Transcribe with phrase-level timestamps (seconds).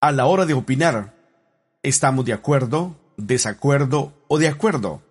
[0.00, 1.12] A la hora de opinar,
[1.82, 5.02] ¿estamos de acuerdo, desacuerdo o de acuerdo?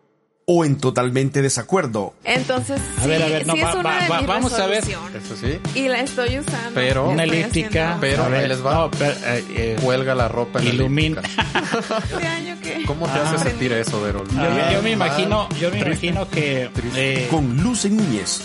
[0.52, 2.16] ¿O en totalmente desacuerdo?
[2.24, 4.28] Entonces, A sí, ver, a ver, no, sí va- es una va- de va- mis
[4.28, 4.84] vamos a ver.
[4.84, 5.60] Eso sí.
[5.76, 6.72] Y la estoy usando.
[6.74, 7.98] Pero- Una elíptica.
[8.02, 8.74] Pero a ver, ahí les va.
[8.74, 11.22] no, pero, eh, eh, Cuelga la ropa en la Ilumina.
[11.22, 12.00] elíptica.
[12.12, 12.84] ¿Este año qué?
[12.88, 17.28] ¿Cómo te hace sentir eso, yo, yo- yo me imagino, yo me imagino que eh,
[17.30, 18.42] Con Luce Núñez,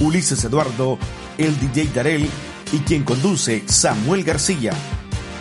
[0.00, 0.98] Ulises Eduardo,
[1.38, 2.28] el DJ Darel
[2.72, 4.72] y quien conduce Samuel García.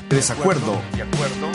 [0.10, 0.82] Desacuerdo.
[0.96, 1.50] De acuerdo.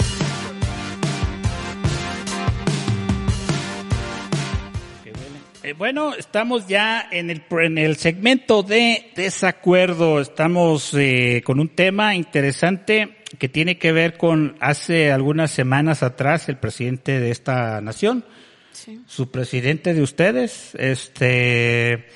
[5.62, 10.20] Eh, bueno, estamos ya en el, en el segmento de desacuerdo.
[10.20, 16.48] Estamos eh, con un tema interesante que tiene que ver con hace algunas semanas atrás
[16.48, 18.24] el presidente de esta nación,
[18.72, 19.00] Sí.
[19.06, 22.06] su presidente de ustedes, este,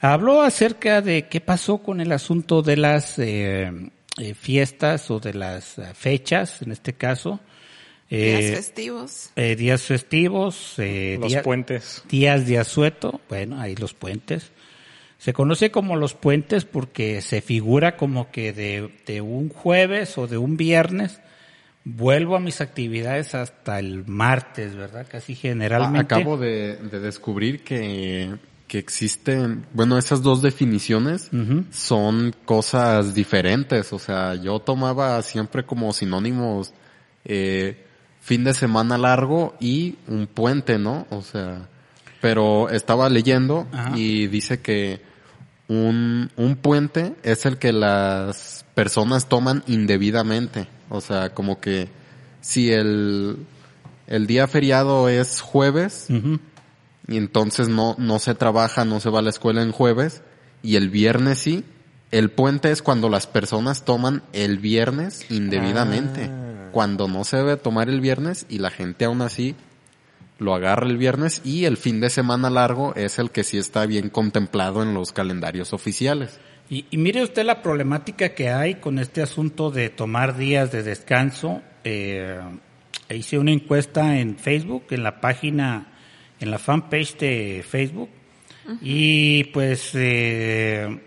[0.00, 3.70] habló acerca de qué pasó con el asunto de las eh,
[4.18, 7.40] eh, fiestas o de las eh, fechas, en este caso.
[8.10, 9.30] Días eh, festivos.
[9.34, 12.02] eh, días festivos, eh, Los día- puentes.
[12.08, 14.52] días de asueto, bueno, ahí los puentes.
[15.18, 20.26] Se conoce como los puentes porque se figura como que de, de un jueves o
[20.26, 21.20] de un viernes
[21.84, 25.06] vuelvo a mis actividades hasta el martes, ¿verdad?
[25.10, 26.14] Casi generalmente.
[26.14, 28.34] Ah, Acabo de, de descubrir que,
[28.68, 31.30] que existen, bueno, esas dos definiciones
[31.70, 33.92] son cosas diferentes.
[33.92, 36.72] O sea, yo tomaba siempre como sinónimos
[37.24, 37.84] eh,
[38.20, 41.06] fin de semana largo y un puente, ¿no?
[41.10, 41.68] O sea,
[42.20, 43.92] pero estaba leyendo Ajá.
[43.96, 45.02] y dice que
[45.68, 50.68] un, un puente es el que las personas toman indebidamente.
[50.88, 51.88] O sea, como que
[52.40, 53.38] si el,
[54.06, 56.08] el día feriado es jueves.
[57.06, 60.22] Y entonces no, no se trabaja, no se va a la escuela en jueves,
[60.62, 61.64] y el viernes sí.
[62.10, 66.30] El puente es cuando las personas toman el viernes indebidamente.
[66.70, 69.56] Cuando no se debe tomar el viernes y la gente aún así
[70.38, 73.86] lo agarra el viernes y el fin de semana largo es el que sí está
[73.86, 76.38] bien contemplado en los calendarios oficiales.
[76.68, 80.82] Y, y mire usted la problemática que hay con este asunto de tomar días de
[80.82, 81.62] descanso.
[81.84, 82.40] Eh,
[83.10, 85.93] hice una encuesta en Facebook, en la página,
[86.40, 88.08] en la fanpage de Facebook,
[88.80, 90.98] y pues eh,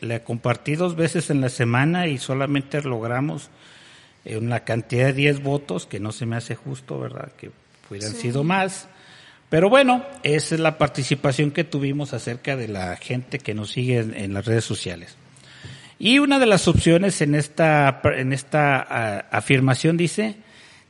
[0.00, 3.50] le compartí dos veces en la semana y solamente logramos
[4.24, 7.32] eh, una cantidad de 10 votos, que no se me hace justo, ¿verdad?
[7.36, 7.50] Que
[7.90, 8.88] hubieran sido más.
[9.50, 13.98] Pero bueno, esa es la participación que tuvimos acerca de la gente que nos sigue
[13.98, 15.16] en, en las redes sociales.
[15.98, 20.36] Y una de las opciones en esta, en esta ah, afirmación dice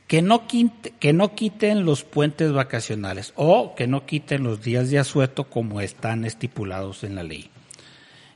[0.07, 4.89] que no, quinte- que no quiten los puentes vacacionales o que no quiten los días
[4.89, 7.49] de asueto como están estipulados en la ley.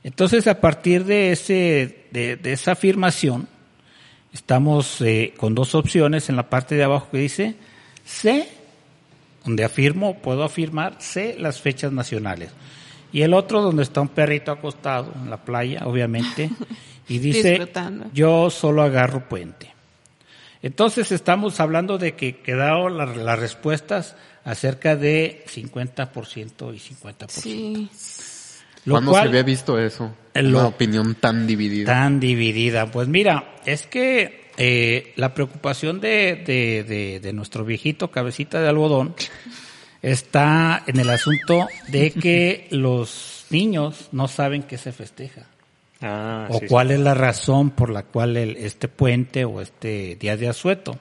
[0.03, 3.47] Entonces, a partir de, ese, de, de esa afirmación,
[4.33, 7.55] estamos eh, con dos opciones en la parte de abajo que dice
[8.05, 8.49] sé,
[9.45, 12.51] donde afirmo, puedo afirmar, sé las fechas nacionales.
[13.13, 16.49] Y el otro donde está un perrito acostado en la playa, obviamente,
[17.07, 17.57] y dice
[18.13, 19.70] yo solo agarro puente.
[20.63, 27.29] Entonces estamos hablando de que quedaron la- las respuestas acerca de 50% y 50%.
[27.41, 27.89] Sí.
[28.85, 30.15] Lo ¿Cuándo cual- se había visto eso?
[30.33, 31.91] Eh, Una opinión tan dividida.
[31.93, 32.89] tan dividida.
[32.91, 38.67] Pues mira, es que eh, la preocupación de, de, de, de nuestro viejito cabecita de
[38.69, 39.15] algodón
[40.01, 45.45] está en el asunto de que los niños no saben qué se festeja
[46.01, 46.65] Ah, o sí, sí.
[46.67, 50.97] cuál es la razón por la cual el, este puente o este día de asueto.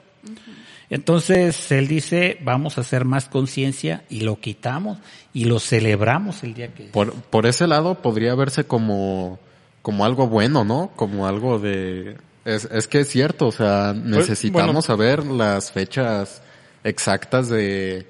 [0.91, 4.97] Entonces él dice, vamos a hacer más conciencia y lo quitamos
[5.33, 6.83] y lo celebramos el día que...
[6.83, 9.39] Por, por ese lado podría verse como,
[9.81, 10.91] como algo bueno, ¿no?
[10.95, 12.17] Como algo de...
[12.43, 14.81] Es, es que es cierto, o sea, necesitamos bueno.
[14.81, 16.41] saber las fechas
[16.83, 18.05] exactas de,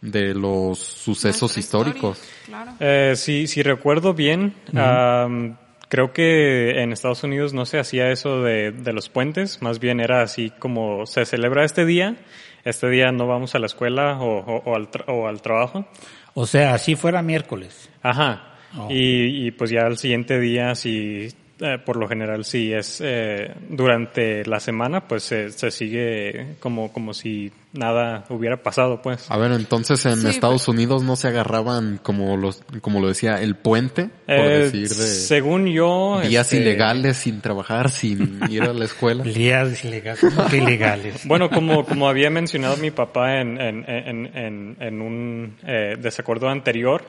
[0.00, 2.20] de los sucesos históricos.
[2.46, 2.72] Claro.
[2.78, 5.56] Eh, sí, si recuerdo bien, am,
[5.92, 10.00] creo que en Estados Unidos no se hacía eso de, de los puentes, más bien
[10.00, 12.16] era así como se celebra este día,
[12.64, 15.84] este día no vamos a la escuela o, o- o al, tra- o al trabajo.
[16.32, 17.90] O sea, si fuera miércoles.
[18.00, 18.54] Ajá.
[18.74, 18.88] Oh.
[18.90, 21.28] Y, y pues ya al siguiente día, si
[21.62, 26.92] eh, por lo general si es eh, durante la semana, pues se, se sigue como,
[26.92, 29.30] como si nada hubiera pasado, pues.
[29.30, 33.40] A ver, entonces en Sí, Estados Unidos no se agarraban como los, como lo decía,
[33.40, 36.20] el puente, por Eh, decir de según yo...
[36.28, 39.22] días este, ilegales sin trabajar, sin ir a la escuela.
[39.24, 41.26] Días ilegales, ¿cómo que ilegales?
[41.26, 46.48] Bueno, como, como había mencionado mi papá en, en, en, en, en un eh, desacuerdo
[46.50, 47.02] anterior,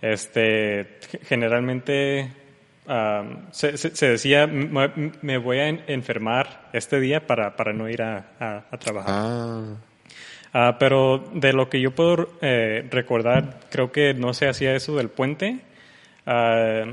[0.00, 2.30] este, generalmente
[3.50, 4.90] se, se- se decía, me,
[5.22, 9.14] me voy a en- enfermar este día para, para no ir a, a- a trabajar.
[9.16, 9.62] Ah,
[10.58, 14.96] Ah, pero de lo que yo puedo eh, recordar, creo que no se hacía eso
[14.96, 15.58] del puente.
[16.24, 16.84] Ah,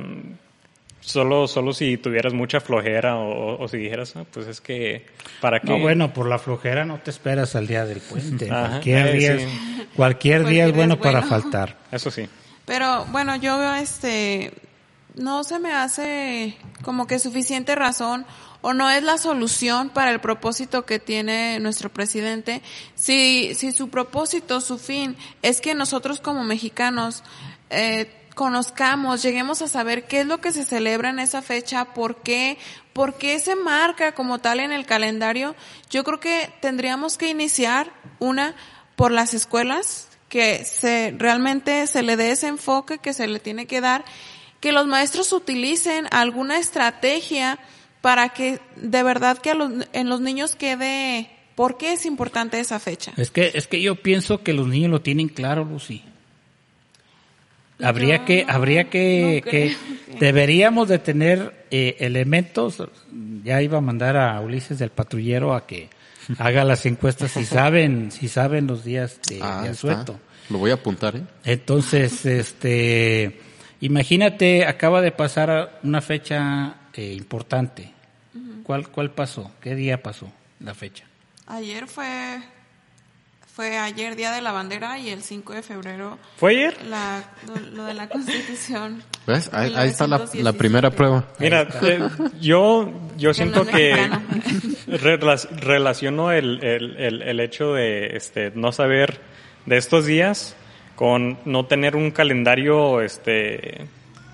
[1.00, 5.06] solo, solo si tuvieras mucha flojera o, o- o si dijeras, "Ah, pues es que,
[5.40, 5.68] ¿para qué?
[5.70, 8.50] No, bueno, por la flojera no te esperas al día del puente.
[8.52, 9.44] Ajá, cualquier eh, día, sí.
[9.44, 9.50] es,
[9.96, 11.28] cualquier día Cualquier es bueno, es para bueno.
[11.42, 11.78] faltar.
[11.92, 12.28] Eso sí.
[12.66, 14.52] Pero bueno, yo veo este,
[15.16, 18.26] no se me hace como que suficiente razón
[18.62, 22.62] o no es la solución para el propósito que tiene nuestro presidente.
[22.96, 27.24] Si, si su propósito, su fin es que nosotros como mexicanos
[27.70, 32.24] eh, conozcamos, lleguemos a saber qué es lo que se celebra en esa fecha, por
[32.24, 32.58] qué,
[32.94, 35.56] por qué se marca como tal en el calendario,
[35.90, 38.56] yo creo que tendríamos que iniciar una
[38.96, 43.68] por las escuelas, que se realmente se le dé ese enfoque que se le tiene
[43.68, 44.04] que dar,
[44.64, 47.60] que los maestros utilicen alguna estrategia
[48.00, 52.62] para que de verdad que a los, en los niños quede por qué es importante
[52.62, 53.12] esa fecha.
[53.18, 56.02] Es que, es que yo pienso que los niños lo tienen claro, Lucy.
[57.82, 59.76] Habría que, habría que, no que
[60.18, 62.82] deberíamos de tener eh, elementos.
[63.44, 65.90] Ya iba a mandar a Ulises del patrullero a que
[66.38, 70.18] haga las encuestas si saben, si saben los días de, ah, de asueto.
[70.50, 71.24] Lo voy a apuntar, ¿eh?
[71.44, 73.42] Entonces, este,
[73.86, 77.92] imagínate, acaba de pasar una fecha eh, importante.
[78.64, 79.52] ¿Cuál, ¿Cuál pasó?
[79.62, 80.32] ¿Qué día pasó
[80.62, 81.04] la fecha?
[81.48, 82.40] Ayer fue,
[83.54, 86.82] fue ayer Día de la Bandera y el 5 de febrero ¿Fue ayer?
[86.86, 89.04] la, lo, lo de la Constitución.
[89.28, 89.50] ¿Ves?
[89.54, 90.58] Ahí, ahí está la, la 1917.
[90.58, 91.28] primera prueba.
[91.40, 92.10] Mira, eh,
[92.40, 94.10] yo, yo siento que
[94.88, 99.20] relaciono el, el, el, el hecho de este, no saber
[99.66, 100.56] de estos días
[100.96, 103.86] con no tener un calendario este,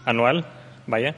[0.06, 0.46] anual,
[0.88, 1.16] vaya.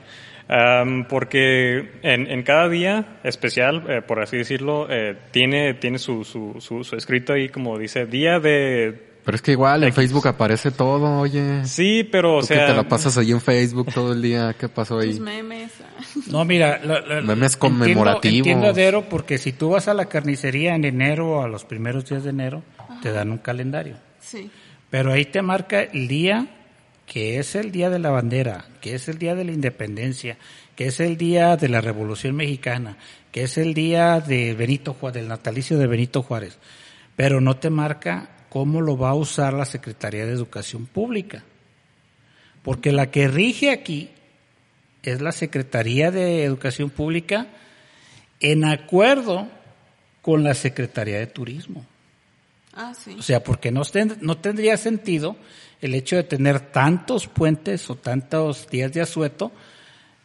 [0.48, 6.26] Am, porque en, en cada día especial, eh, por así decirlo, eh, tiene, tiene su,
[6.26, 9.12] su, su, su escrito ahí como dice, día de...
[9.24, 9.94] Pero es que igual en.
[9.94, 11.64] Facebook aparece todo, oye.
[11.66, 12.66] Sí, pero o Tú sea...
[12.66, 15.20] que te la pasas ahí en Facebook todo el día, ¿qué pasó ahí?
[15.20, 15.72] memes.
[15.80, 16.04] ah.
[16.32, 18.36] No, mira, la- la- Memes entiendo- conmemorativos.
[18.38, 21.64] Entiendo, a Dero, porque si tú vas a la carnicería en enero o a los
[21.66, 22.64] primeros días de enero,
[23.04, 23.96] te dan un calendario.
[24.20, 24.50] Sí.
[24.92, 26.48] Pero ahí te marca el día
[27.08, 30.38] que es el día de la bandera, que es el día de la independencia,
[30.76, 32.98] que es el día de la Revolución Mexicana,
[33.32, 36.58] que es el día de Benito Juárez, del natalicio de Benito Juárez.
[37.16, 41.44] Pero no te marca cómo lo va a usar la Secretaría de Educación Pública.
[42.64, 44.10] Porque la que rige aquí
[45.04, 47.48] es la Secretaría de Educación Pública
[48.40, 49.48] en acuerdo
[50.22, 51.86] con la Secretaría de Turismo.
[52.73, 53.15] Ah, sí.
[53.19, 55.35] O sea, porque no, ten- no tendría sentido
[55.81, 59.51] el hecho de tener tantos puentes o tantos días de asueto,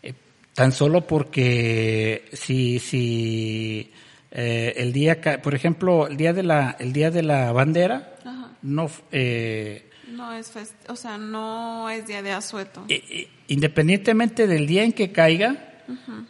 [0.03, 0.13] eh,
[0.55, 3.91] tan solo porque si, si
[4.31, 8.51] eh, el día, por ejemplo, el día de la, el día de la bandera, Ajá.
[8.63, 12.85] no, eh, No es fest o sea, no es día de asueto.
[12.89, 15.73] eh, eh, independientemente del día en que caiga,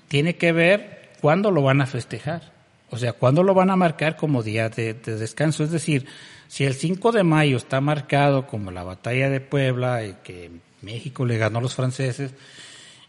[0.09, 2.53] tiene que ver cuándo lo van a festejar.
[2.91, 5.65] O sea, cuándo lo van a marcar como día de, de descanso.
[5.65, 6.07] Es decir,
[6.49, 10.51] si el 5 de mayo está marcado como la batalla de Puebla y que
[10.83, 12.33] México le ganó a los franceses,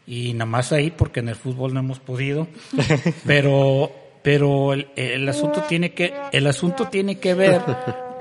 [0.07, 2.47] y nada más ahí porque en el fútbol no hemos podido,
[3.25, 3.91] pero,
[4.23, 7.61] pero el, el asunto tiene que, el asunto tiene que ver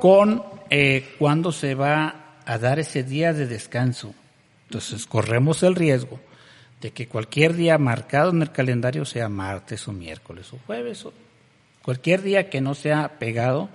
[0.00, 4.14] con eh, cuándo se va a dar ese día de descanso.
[4.64, 6.20] Entonces corremos el riesgo
[6.80, 11.12] de que cualquier día marcado en el calendario sea martes o miércoles o jueves o
[11.86, 13.70] cualquier día que no sea pegado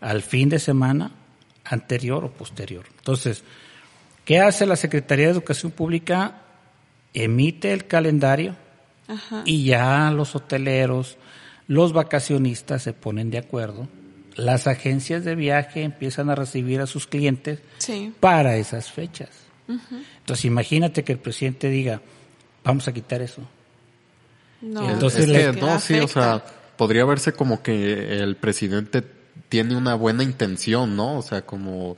[0.00, 1.12] al fin de semana
[1.64, 2.84] anterior o posterior.
[2.98, 3.42] Entonces,
[4.26, 6.42] ¿qué hace la Secretaría de Educación Pública?
[7.14, 8.56] Emite el calendario
[9.08, 9.42] Ajá.
[9.46, 11.16] y ya los hoteleros,
[11.68, 13.88] los vacacionistas se ponen de acuerdo.
[14.34, 18.12] Las agencias de viaje empiezan a recibir a sus clientes Sí.
[18.18, 19.30] para esas fechas.
[19.68, 22.02] Entonces imagínate que el presidente diga,
[22.64, 23.42] vamos a quitar eso.
[24.60, 26.42] No, Entonces es le- que no, sí, o sea,
[26.76, 29.02] podría verse como que el presidente
[29.48, 31.18] tiene una buena intención, ¿no?
[31.18, 31.96] O sea, como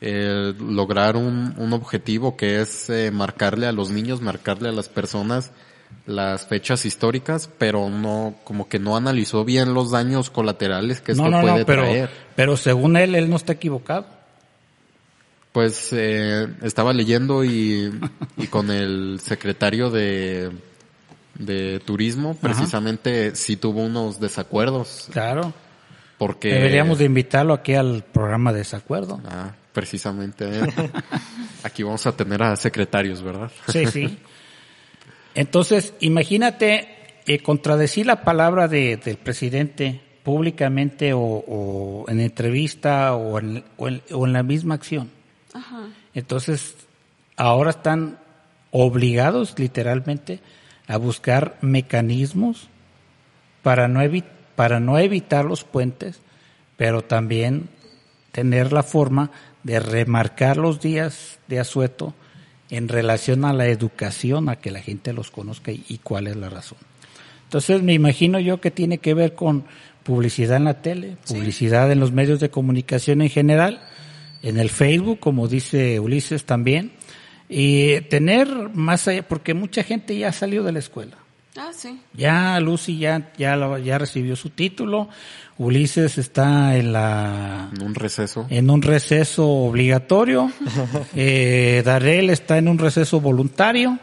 [0.00, 4.88] eh, lograr un, un objetivo que es eh, marcarle a los niños, marcarle a las
[4.88, 5.52] personas
[6.06, 11.24] las fechas históricas, pero no, como que no analizó bien los daños colaterales que esto
[11.24, 12.10] no, no, puede no, pero, traer.
[12.34, 14.06] pero según él, él no está equivocado.
[15.52, 17.92] Pues eh, estaba leyendo y,
[18.38, 20.50] y con el secretario de,
[21.38, 25.52] de turismo, precisamente sí tuvo unos desacuerdos, Claro.
[26.18, 26.48] porque...
[26.52, 29.20] Deberíamos de invitarlo aquí al programa de desacuerdo.
[29.26, 30.46] Ah, precisamente.
[31.64, 33.50] Aquí vamos a tener a secretarios, ¿verdad?
[33.68, 34.18] Sí, sí.
[35.34, 36.88] Entonces, imagínate
[37.26, 43.88] eh, contradecir la palabra de, del presidente públicamente o, o en entrevista o en, o
[43.88, 45.10] en- o en la misma acción.
[45.54, 45.88] Ajá.
[46.14, 46.74] Entonces,
[47.36, 48.18] ahora están
[48.70, 50.40] obligados literalmente
[50.88, 52.68] a buscar mecanismos
[53.62, 54.24] para no, evi-
[54.56, 56.20] para no evitar los puentes,
[56.76, 57.68] pero también
[58.32, 59.30] tener la forma
[59.62, 62.14] de remarcar los días de asueto
[62.70, 66.36] en relación a la educación, a que la gente los conozca y, y cuál es
[66.36, 66.78] la razón.
[67.44, 69.64] Entonces me imagino yo que tiene que ver con
[70.02, 73.82] publicidad en la tele, publicidad en los medios de comunicación en general,
[74.42, 76.92] en el Facebook, como dice Ulises también,
[77.54, 81.16] y tener más allá, porque mucha gente ya salió de la escuela.
[81.56, 82.00] Ah, sí.
[82.14, 85.10] Ya Lucy ya, ya, lo- ya recibió su título,
[85.58, 88.46] Ulises está en la En un receso.
[88.48, 90.50] en un receso obligatorio,
[91.14, 93.98] eh, Darrell está en un receso voluntario,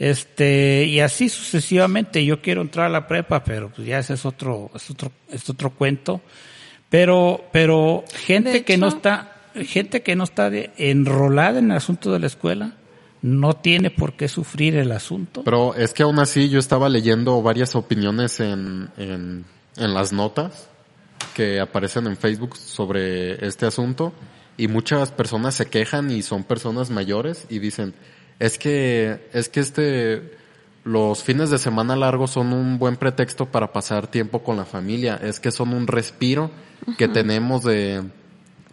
[0.00, 2.24] este, y así sucesivamente.
[2.24, 5.48] Yo quiero entrar a la prepa, pero pues ya ese es otro, es otro, es
[5.48, 6.20] otro cuento.
[6.88, 9.32] Pero, pero gente que no está,
[9.64, 12.72] gente que no está de- enrolada en el asunto de la escuela,
[13.22, 15.42] no tiene por qué sufrir el asunto.
[15.44, 19.44] Pero es que aún así yo estaba leyendo varias opiniones en, en,
[19.76, 20.68] en las notas
[21.34, 24.12] que aparecen en Facebook sobre este asunto
[24.56, 27.94] y muchas personas se quejan y son personas mayores y dicen,
[28.38, 30.38] es que, es que este,
[30.84, 35.20] los fines de semana largos son un buen pretexto para pasar tiempo con la familia,
[35.22, 36.50] es que son un respiro
[36.96, 38.02] que tenemos de,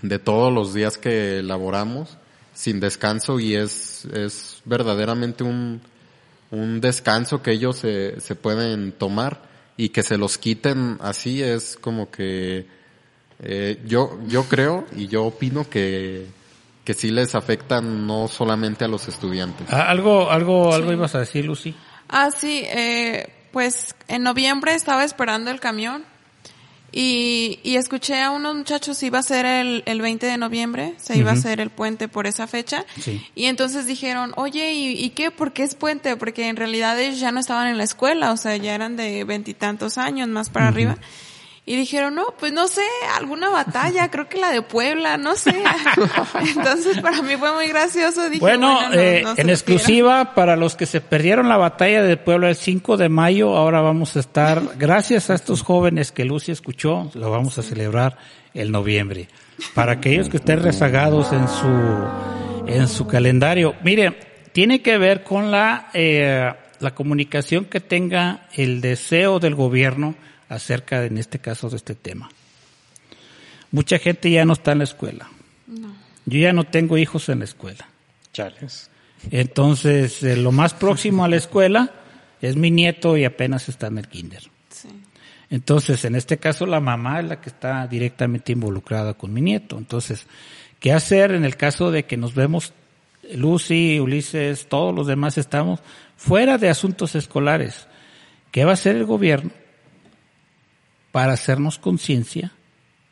[0.01, 2.17] de todos los días que laboramos
[2.57, 5.79] sin descanso y es, es verdaderamente un,
[6.49, 9.43] un descanso que ellos se, se pueden tomar
[9.77, 12.65] y que se los quiten así es como que
[13.43, 16.25] eh, yo, yo creo y yo opino que,
[16.83, 19.67] que sí les afectan no solamente a los estudiantes.
[19.69, 21.75] Ah, Algo, algo, algo ibas a decir, Lucy.
[22.09, 26.03] Ah, sí, eh, pues en noviembre estaba esperando el camión
[26.91, 31.17] y, y escuché a unos muchachos, iba a ser el, el 20 de noviembre, se
[31.17, 32.85] iba a hacer el puente por esa fecha.
[33.01, 33.25] Sí.
[33.35, 35.29] Y entonces dijeron, oye, ¿y, ¿y qué?
[35.29, 36.15] ¿Por qué es puente?
[36.15, 39.23] Porque en realidad ellos ya no estaban en la escuela, o sea, ya eran de
[39.25, 40.97] veintitantos años más para arriba.
[41.69, 42.81] Y dijeron, no, pues no sé,
[43.19, 45.53] alguna batalla, creo que la de Puebla, no sé.
[46.55, 48.29] Entonces para mí fue muy gracioso.
[48.29, 52.15] Dije, Bueno, no- eh, no en exclusiva para los que se perdieron la batalla de
[52.15, 56.53] Puebla el 5 de mayo, ahora vamos a estar, gracias a estos jóvenes que Lucy
[56.53, 58.17] escuchó, lo vamos a celebrar
[58.53, 59.27] el noviembre.
[59.73, 61.67] Para aquellos que estén rezagados en su,
[62.67, 63.75] en su calendario.
[63.83, 64.17] Mire,
[64.53, 70.15] tiene que ver con la, eh, la comunicación que tenga el deseo del gobierno
[70.49, 72.29] acerca, de, en este caso, de este tema.
[73.71, 75.29] Mucha gente ya no está en la escuela.
[76.25, 77.87] Yo ya no tengo hijos en la escuela.
[78.33, 78.89] Chales.
[79.31, 81.91] Entonces, eh, lo más próximo a la escuela
[82.41, 84.43] es mi nieto y apenas está en el kinder.
[84.69, 84.89] Sí.
[85.49, 89.77] Entonces, en este caso, la mamá es la que está directamente involucrada con mi nieto.
[89.77, 90.27] Entonces,
[90.79, 92.73] ¿qué hacer en el caso de que nos vemos,
[93.33, 95.79] Lucy, Ulises, todos los demás estamos
[96.15, 97.87] fuera de asuntos escolares?
[98.51, 99.51] ¿Qué va a hacer el gobierno
[101.17, 102.51] para hacernos conciencia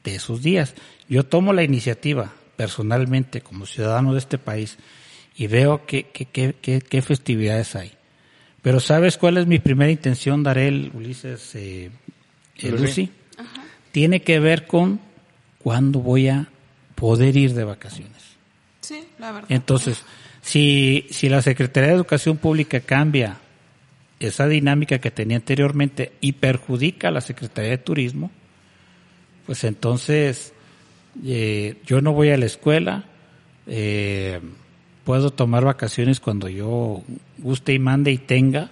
[0.04, 0.76] de esos días?
[1.10, 4.78] Yo tomo la iniciativa personalmente como ciudadano de este país
[5.36, 7.94] y veo qué, qué, qué, qué, qué festividades hay.
[8.62, 11.90] Pero ¿sabes cuál es mi primera intención, Darel, Ulises, eh,
[12.58, 12.84] eh, Lucy.
[12.84, 13.12] Lucy?
[13.92, 15.00] Tiene que ver con
[15.58, 16.48] cuándo voy a
[16.94, 18.22] poder ir de vacaciones.
[18.82, 19.50] Sí, la verdad.
[19.52, 20.04] Entonces,
[20.44, 23.40] si, si la Secretaría de Educación Pública cambia
[24.20, 28.32] esa dinámica que tenía anteriormente y perjudica a la Secretaría de Turismo,
[29.46, 30.54] pues entonces
[31.24, 33.06] eh, yo no voy a la escuela,
[33.68, 34.40] eh,
[35.04, 37.04] puedo tomar vacaciones cuando yo
[37.38, 38.72] guste y mande y tenga,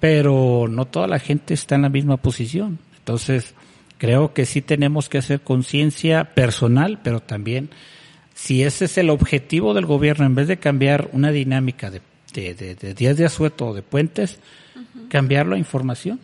[0.00, 2.78] pero no toda la gente está en la misma posición.
[2.98, 3.54] Entonces,
[3.98, 7.70] creo que sí tenemos que hacer conciencia personal, pero también
[8.34, 12.00] si ese es el objetivo del gobierno, en vez de cambiar una dinámica de,
[12.32, 14.38] de, de- de días de asueto o de puentes,
[15.08, 16.20] cambiarlo a información,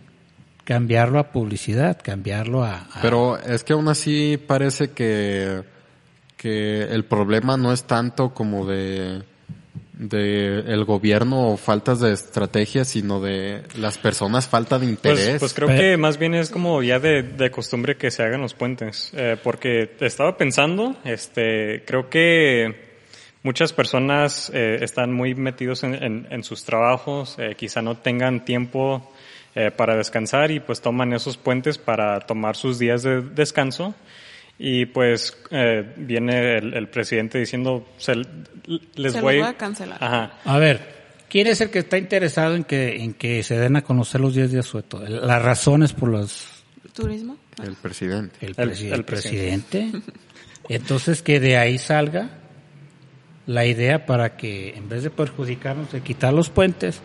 [0.65, 2.79] cambiarlo a publicidad, cambiarlo a...
[2.93, 5.63] a- Pero es que aún así parece que,
[6.37, 9.23] que el problema no es tanto como de,
[9.99, 15.39] de el gobierno o faltas de estrategia, sino de las personas falta de Pues, interés.
[15.41, 18.55] pues creo que más bien es como ya de, de costumbre que se hagan los
[18.55, 19.11] puentes.
[19.15, 22.86] Eh, porque estaba pensando, este, creo que
[23.47, 28.45] muchas personas eh, están muy metidos en, en- en sus trabajos, eh, quizá no tengan
[28.45, 29.11] tiempo
[29.55, 33.95] eh, para descansar y pues toman esos puentes para tomar sus días de descanso.
[34.59, 38.15] Y pues eh, viene el, el presidente diciendo, se,
[38.95, 39.99] les Se voy, a cancelar.
[40.03, 40.33] Ajá.
[40.45, 40.97] A ver,
[41.29, 44.35] ¿Quién es el que está interesado en que, en que se den a conocer los
[44.35, 45.01] días de asueto?
[45.07, 46.47] Las razones por los...
[46.95, 47.37] ¿Turismo?
[47.63, 48.37] El presidente.
[48.47, 49.91] El, presi- el el presidente.
[50.69, 52.31] Entonces que de ahí salga
[53.47, 57.01] la idea para que en vez de perjudicarnos de quitar los puentes,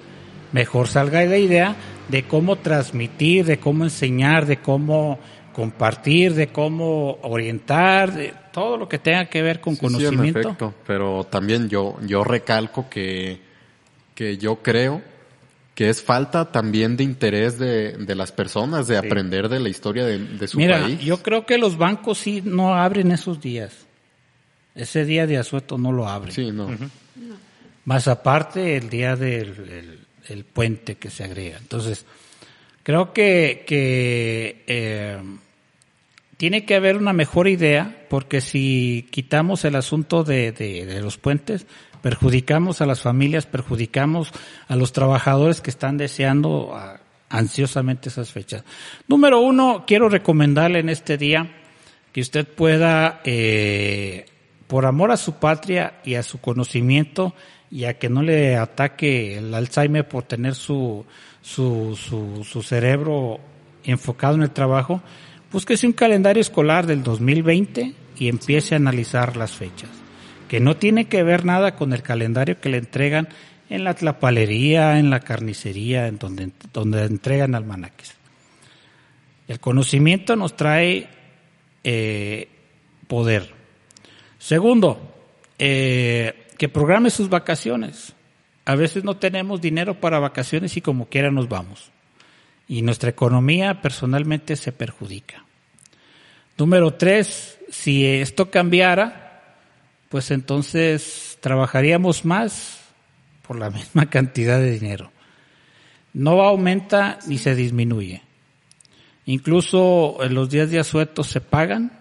[0.52, 1.76] mejor salga la idea
[2.10, 5.20] de cómo transmitir, de cómo enseñar, de cómo
[5.54, 9.94] compartir, de cómo orientar, de todo lo que tenga que ver con Sí, sí, en
[9.94, 10.40] conocimiento.
[10.40, 13.40] efecto, pero también yo, yo recalco que,
[14.16, 15.02] que yo creo
[15.76, 20.06] que es falta también de interés de, de las personas de aprender de la historia
[20.06, 21.00] de, de su Mira, país.
[21.02, 23.88] yo creo que los bancos sí no abren esos días.
[24.76, 26.34] Ese día de asueto no lo abren.
[26.34, 26.70] Sí, no.
[27.86, 30.00] Más aparte el día del el-
[30.30, 31.58] el puente que se agrega.
[31.58, 32.06] Entonces,
[32.84, 35.18] creo que, que eh,
[36.38, 41.18] tiene que haber una mejor idea, porque si quitamos el asunto de, de- de los
[41.18, 41.66] puentes,
[42.02, 44.32] perjudicamos a las familias, perjudicamos
[44.68, 47.00] a los trabajadores que están deseando ah,
[47.30, 48.64] ansiosamente esas fechas.
[49.08, 51.52] Número uno, quiero recomendarle en este día
[52.14, 54.26] que usted pueda, eh,
[54.72, 57.36] por amor a su patria y a su conocimiento,
[57.70, 61.06] y a que no le ataque el Alzheimer por tener su,
[61.42, 63.42] su, su, su cerebro
[63.84, 65.02] enfocado en el trabajo,
[65.52, 69.90] búsquese un calendario escolar del 2020 y empiece a analizar las fechas,
[70.48, 73.28] que no tiene que ver nada con el calendario que le entregan
[73.70, 78.16] en la tlapalería, en la carnicería, en donde, donde entregan almanaques.
[79.50, 81.10] El conocimiento nos trae
[81.84, 82.48] eh,
[83.10, 83.60] poder.
[84.42, 85.00] Segundo,
[85.60, 88.14] eh, que programe sus vacaciones.
[88.66, 91.92] A veces no tenemos dinero para vacaciones y como quiera nos vamos.
[92.68, 95.46] Y nuestra economía personalmente se perjudica.
[96.58, 99.58] Número tres, si esto cambiara,
[100.10, 102.82] pues entonces trabajaríamos más
[103.48, 105.12] por la misma cantidad de dinero.
[106.14, 108.24] No aumenta ni se disminuye.
[109.28, 112.01] Incluso en los días de asueto se pagan,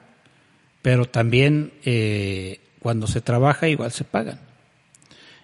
[0.82, 4.40] pero también eh, cuando se trabaja igual se pagan.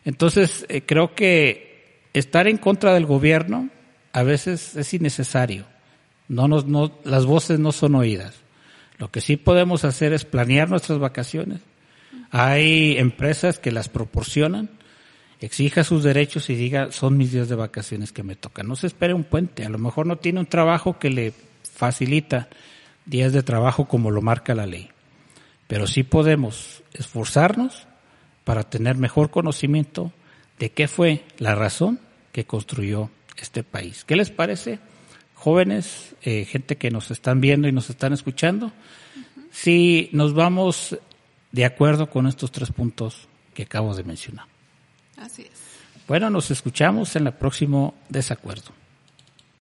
[0.05, 3.71] Entonces, eh, creo que estar en contra del gobierno
[4.13, 5.67] a veces es innecesario.
[6.29, 8.35] No nos, no, las voces no son oídas.
[8.99, 11.61] Lo que sí podemos hacer es planear nuestras vacaciones.
[12.31, 14.71] Hay empresas que las proporcionan,
[15.41, 18.67] exija sus derechos y diga, son mis días de vacaciones que me tocan.
[18.67, 19.67] No se espere un puente.
[19.67, 22.49] A lo mejor no tiene un trabajo que le facilita
[23.05, 24.89] días de trabajo como lo marca la ley.
[25.67, 27.87] Pero sí podemos esforzarnos
[28.45, 30.13] para tener mejor conocimiento
[30.59, 32.01] de qué fue la razón
[32.33, 34.05] que construyó este país.
[34.05, 34.79] ¿Qué les parece,
[35.35, 38.73] jóvenes, eh, gente que nos están viendo y nos están escuchando?
[39.51, 40.97] Si nos vamos
[41.53, 44.47] de acuerdo con estos tres puntos que acabo de mencionar.
[45.17, 45.67] Así es.
[46.07, 48.71] Bueno, nos escuchamos en el próximo desacuerdo.